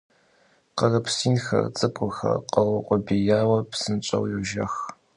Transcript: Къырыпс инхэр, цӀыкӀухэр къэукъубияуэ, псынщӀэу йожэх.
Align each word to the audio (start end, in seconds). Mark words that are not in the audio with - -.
Къырыпс 0.77 1.17
инхэр, 1.29 1.65
цӀыкӀухэр 1.77 2.37
къэукъубияуэ, 2.51 3.57
псынщӀэу 3.71 4.25
йожэх. 4.31 4.73